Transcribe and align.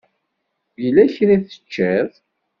Yella 0.81 1.03
kra 1.13 1.31
i 1.35 1.37
teččiḍ? 1.39 2.09